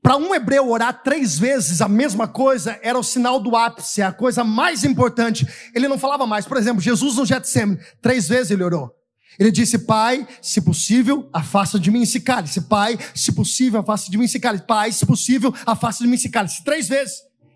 [0.00, 4.12] para um hebreu orar três vezes a mesma coisa era o sinal do ápice, a
[4.12, 5.46] coisa mais importante.
[5.74, 6.46] Ele não falava mais.
[6.46, 9.01] Por exemplo, Jesus no Getsemane, três vezes ele orou.
[9.38, 12.62] Ele disse: Pai, se possível, afasta de mim esse cálice.
[12.62, 14.66] Pai, se possível, afasta de mim esse cálice.
[14.66, 16.64] Pai, se possível, afasta de mim esse cálice.
[16.64, 17.14] Três vezes.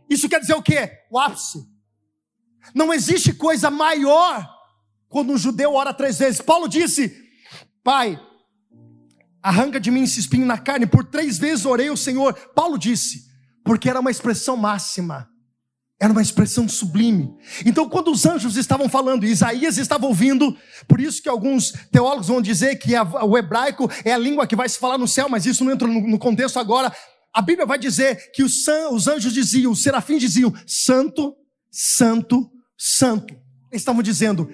[0.09, 0.91] Isso quer dizer o quê?
[1.11, 1.65] O ápice.
[2.75, 4.49] Não existe coisa maior
[5.09, 6.41] quando um judeu ora três vezes.
[6.41, 7.15] Paulo disse:
[7.85, 8.21] Pai,
[9.43, 10.87] arranca de mim esse espinho na carne.
[10.87, 12.35] Por três vezes orei ao Senhor.
[12.55, 13.27] Paulo disse,
[13.65, 15.29] porque era uma expressão máxima.
[15.99, 17.35] Era uma expressão sublime.
[17.65, 20.55] Então, quando os anjos estavam falando, Isaías estava ouvindo,
[20.87, 24.55] por isso que alguns teólogos vão dizer que a, o hebraico é a língua que
[24.55, 26.95] vai se falar no céu, mas isso não entra no, no contexto agora.
[27.33, 31.35] A Bíblia vai dizer que os, os anjos diziam, os serafins diziam, Santo,
[31.71, 33.33] Santo, Santo.
[33.71, 34.51] Eles estavam dizendo,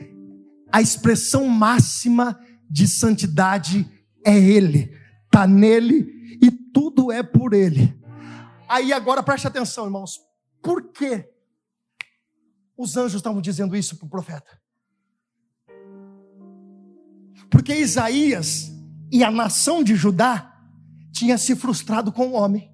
[0.70, 2.38] a expressão máxima
[2.70, 3.84] de santidade
[4.24, 4.92] é Ele,
[5.24, 6.06] está nele
[6.40, 7.92] e tudo é por Ele.
[8.68, 10.31] Aí agora preste atenção, irmãos.
[10.62, 11.28] Por que
[12.76, 14.60] os anjos estavam dizendo isso para o profeta?
[17.50, 18.70] Porque Isaías
[19.10, 20.48] e a nação de Judá
[21.12, 22.72] tinha se frustrado com o homem.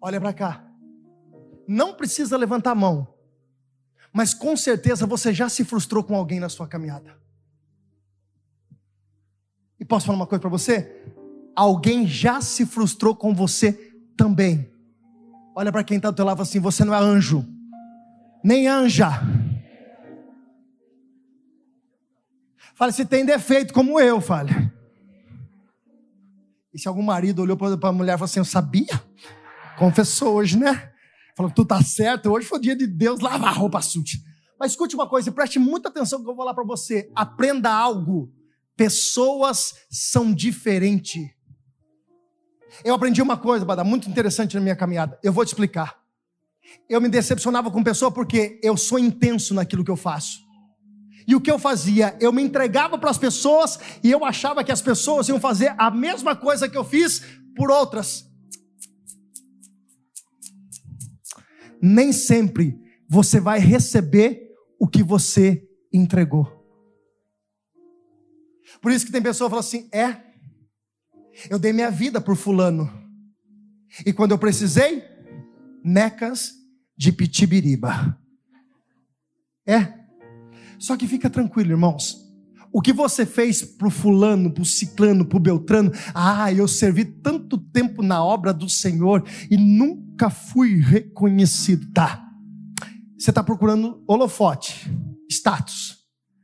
[0.00, 0.70] Olha para cá.
[1.66, 3.14] Não precisa levantar a mão.
[4.12, 7.18] Mas com certeza você já se frustrou com alguém na sua caminhada.
[9.80, 11.02] E posso falar uma coisa para você?
[11.56, 13.83] Alguém já se frustrou com você
[14.16, 14.70] também.
[15.54, 17.44] Olha para quem está do teu lado assim: você não é anjo,
[18.42, 19.10] nem anja.
[22.74, 24.52] Fale, se tem defeito como eu, fale.
[26.72, 29.00] E se algum marido olhou para a mulher e falou assim: Eu sabia?
[29.78, 30.92] Confessou hoje, né?
[31.36, 34.18] Falou tu tá certo, hoje foi o dia de Deus lavar a roupa suja.
[34.58, 37.10] Mas escute uma coisa, preste muita atenção que eu vou falar para você.
[37.14, 38.32] Aprenda algo.
[38.76, 41.28] Pessoas são diferentes.
[42.82, 45.18] Eu aprendi uma coisa, Bada, muito interessante na minha caminhada.
[45.22, 45.96] Eu vou te explicar.
[46.88, 50.42] Eu me decepcionava com pessoa porque eu sou intenso naquilo que eu faço.
[51.26, 52.16] E o que eu fazia?
[52.20, 55.90] Eu me entregava para as pessoas e eu achava que as pessoas iam fazer a
[55.90, 57.22] mesma coisa que eu fiz
[57.56, 58.26] por outras.
[61.80, 66.64] Nem sempre você vai receber o que você entregou.
[68.80, 70.16] Por isso que tem pessoa que fala assim: é,
[71.50, 72.90] eu dei minha vida por fulano.
[74.04, 75.02] E quando eu precisei,
[75.84, 76.52] necas
[76.96, 78.18] de pitibiriba.
[79.66, 79.92] É.
[80.78, 82.24] Só que fica tranquilo, irmãos.
[82.72, 85.92] O que você fez pro fulano, pro ciclano, pro beltrano?
[86.12, 91.92] Ah, eu servi tanto tempo na obra do Senhor e nunca fui reconhecido.
[91.92, 92.28] Tá.
[93.16, 94.90] Você está procurando holofote,
[95.30, 95.98] status.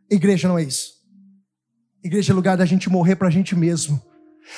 [0.08, 1.00] Igreja não é isso.
[2.02, 4.00] Igreja é lugar da gente morrer para a gente mesmo.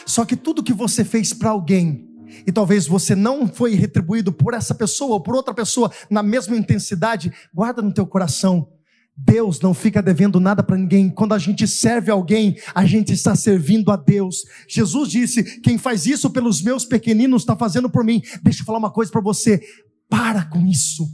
[0.07, 2.09] Só que tudo que você fez para alguém,
[2.47, 6.57] e talvez você não foi retribuído por essa pessoa ou por outra pessoa na mesma
[6.57, 8.69] intensidade, guarda no teu coração.
[9.15, 11.11] Deus não fica devendo nada para ninguém.
[11.11, 14.43] Quando a gente serve alguém, a gente está servindo a Deus.
[14.67, 18.23] Jesus disse: Quem faz isso pelos meus pequeninos está fazendo por mim.
[18.43, 19.61] Deixa eu falar uma coisa para você.
[20.09, 21.07] Para com isso.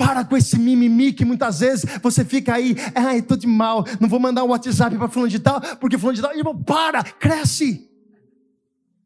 [0.00, 4.08] Para com esse mimimi que muitas vezes você fica aí, ai, tô de mal, não
[4.08, 7.86] vou mandar um WhatsApp para fulano de tal, porque fulano de tal, irmão, para, cresce.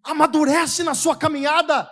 [0.04, 1.90] Amadurece na sua caminhada.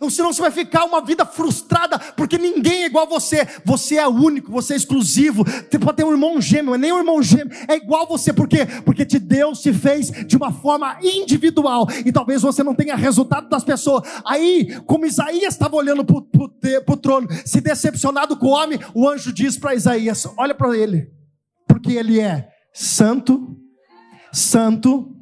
[0.00, 3.46] Ou senão você vai ficar uma vida frustrada, porque ninguém é igual a você.
[3.64, 5.44] Você é único, você é exclusivo.
[5.44, 8.32] Você pode ter um irmão gêmeo, nem um irmão gêmeo, é igual a você.
[8.32, 8.66] Por quê?
[8.84, 11.86] Porque te Deus te fez de uma forma individual.
[12.04, 14.02] E talvez você não tenha resultado das pessoas.
[14.24, 19.32] Aí, como Isaías estava olhando para o trono, se decepcionado com o homem, o anjo
[19.32, 21.08] diz para Isaías: olha para ele,
[21.66, 23.56] porque ele é santo,
[24.32, 25.12] santo,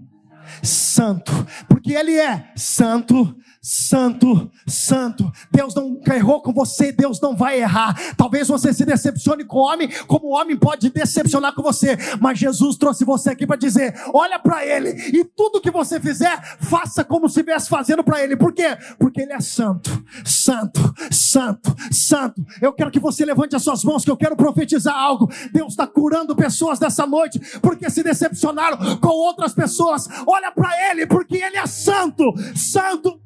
[0.63, 1.33] santo,
[1.69, 5.31] porque Ele é santo, santo, santo.
[5.51, 7.95] Deus não errou com você, Deus não vai errar.
[8.17, 12.39] Talvez você se decepcione com o homem, como o homem pode decepcionar com você, mas
[12.39, 17.05] Jesus trouxe você aqui para dizer: olha para Ele e tudo que você fizer, faça
[17.05, 18.37] como se estivesse fazendo para Ele.
[18.37, 18.77] Por quê?
[18.99, 19.91] Porque Ele é santo,
[20.25, 22.45] santo, santo, santo.
[22.63, 25.31] Eu quero que você levante as suas mãos, que eu quero profetizar algo.
[25.53, 30.09] Deus está curando pessoas dessa noite, porque se decepcionaram com outras pessoas.
[30.27, 33.21] Olha para Ele, porque Ele é santo, santo.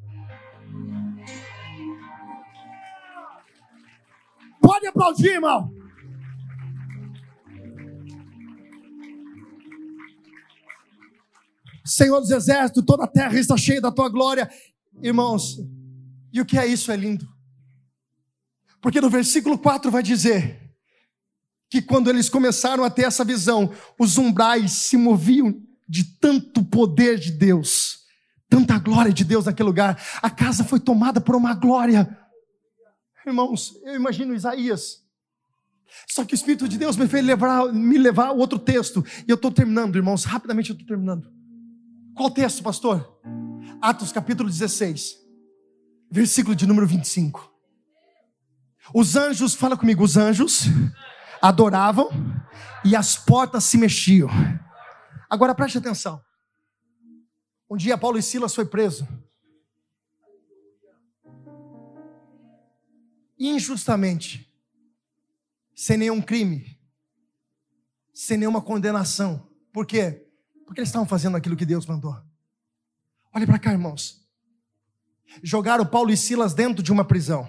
[4.65, 5.71] Pode aplaudir, irmão.
[11.85, 14.49] Senhor dos exércitos, toda a terra está cheia da tua glória.
[15.03, 15.59] Irmãos,
[16.33, 16.91] e o que é isso?
[16.91, 17.27] É lindo.
[18.81, 20.59] Porque no versículo 4 vai dizer
[21.69, 27.19] que quando eles começaram a ter essa visão, os umbrais se moviam de tanto poder
[27.19, 27.99] de Deus,
[28.49, 30.03] tanta glória de Deus naquele lugar.
[30.23, 32.24] A casa foi tomada por uma glória
[33.25, 35.03] Irmãos, eu imagino Isaías.
[36.07, 39.03] Só que o Espírito de Deus me fez levar, me levar a outro texto.
[39.27, 40.23] E eu estou terminando, irmãos.
[40.23, 41.31] Rapidamente eu estou terminando.
[42.15, 43.19] Qual texto, pastor?
[43.81, 45.17] Atos capítulo 16,
[46.09, 47.51] versículo de número 25.
[48.93, 50.63] Os anjos, fala comigo, os anjos
[51.41, 52.09] adoravam
[52.83, 54.29] e as portas se mexiam.
[55.29, 56.21] Agora preste atenção.
[57.69, 59.07] Um dia Paulo e Silas foi preso.
[63.37, 64.51] Injustamente,
[65.75, 66.79] sem nenhum crime,
[68.13, 69.49] sem nenhuma condenação.
[69.73, 70.25] Por quê?
[70.65, 72.15] Porque eles estavam fazendo aquilo que Deus mandou.
[73.33, 74.25] Olha para cá, irmãos.
[75.43, 77.47] Jogaram Paulo e Silas dentro de uma prisão.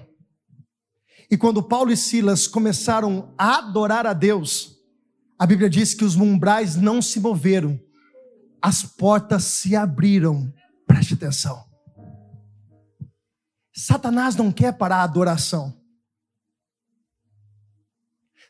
[1.31, 4.77] E quando Paulo e Silas começaram a adorar a Deus,
[5.39, 7.81] a Bíblia diz que os umbrais não se moveram,
[8.61, 10.53] as portas se abriram.
[10.87, 11.66] Preste atenção.
[13.77, 15.75] Satanás não quer parar a adoração.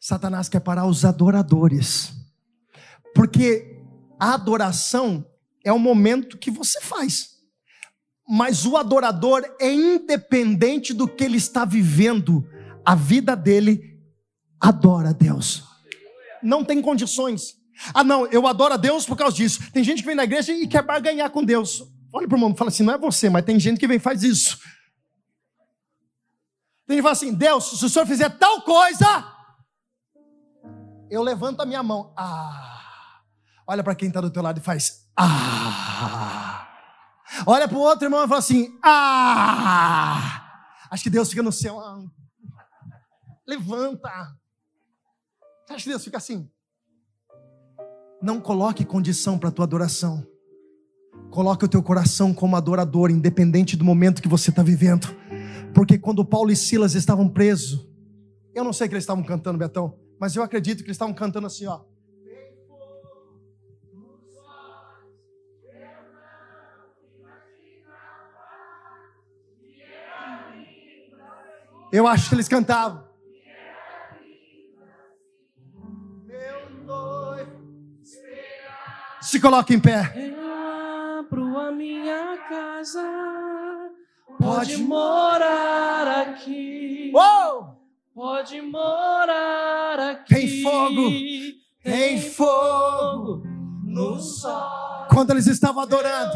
[0.01, 2.13] Satanás quer parar os adoradores.
[3.13, 3.83] Porque
[4.21, 5.27] a adoração
[5.65, 7.31] é o momento que você faz.
[8.29, 12.49] Mas o adorador é independente do que ele está vivendo.
[12.85, 14.01] A vida dele
[14.61, 15.65] adora a Deus.
[16.41, 17.57] Não tem condições.
[17.93, 19.73] Ah, não, eu adoro a Deus por causa disso.
[19.73, 21.83] Tem gente que vem na igreja e quer barganhar com Deus.
[22.13, 23.97] Olha para o irmão e fala assim: não é você, mas tem gente que vem
[23.97, 24.57] e faz isso.
[26.87, 29.07] Tem que fala assim: Deus, se o senhor fizer tal coisa,
[31.11, 32.13] eu levanto a minha mão.
[32.17, 33.23] Ah.
[33.67, 35.11] Olha para quem está do teu lado e faz.
[35.17, 36.69] Ah.
[37.47, 38.79] Olha para o outro irmão e fala assim.
[38.85, 40.43] Ah.
[40.91, 41.81] Acho que Deus fica no céu.
[41.81, 42.05] Ah.
[43.47, 44.09] Levanta.
[45.71, 46.49] Acho que Deus fica assim.
[48.23, 50.25] Não coloque condição para a tua adoração.
[51.31, 55.09] Coloque o teu coração como adorador, independente do momento que você está vivendo.
[55.77, 57.87] Porque quando Paulo e Silas estavam presos,
[58.55, 60.01] eu não sei o que eles estavam cantando, Betão.
[60.19, 61.83] Mas eu acredito que eles estavam cantando assim, ó.
[71.93, 73.07] Eu acho que eles cantavam.
[79.21, 80.26] Se coloque em pé.
[84.57, 87.13] Pode morar aqui.
[87.15, 87.77] Uou!
[88.17, 90.35] pode morar aqui.
[90.35, 91.11] Tem fogo,
[91.85, 93.43] tem fogo
[93.85, 95.07] no sol.
[95.11, 96.33] Quando eles estavam adorando,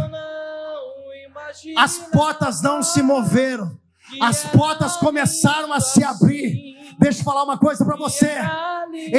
[1.79, 3.79] as portas não se moveram,
[4.21, 6.70] as portas começaram a se abrir.
[7.01, 8.31] Deixa eu falar uma coisa para você.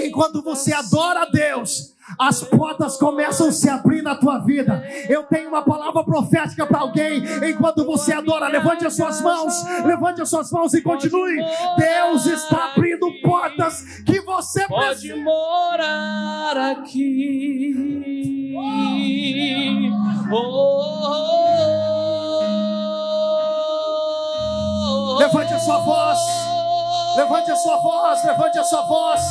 [0.05, 4.83] Enquanto você adora a Deus, as portas começam a se abrir na tua vida.
[5.09, 7.23] Eu tenho uma palavra profética para alguém.
[7.49, 9.53] Enquanto você adora, levante as suas mãos,
[9.83, 11.37] levante as suas mãos e continue.
[11.75, 17.73] Deus está abrindo portas que você pode morar aqui.
[25.17, 26.50] Levante a sua voz.
[27.15, 29.21] Levante a sua voz, levante a sua voz.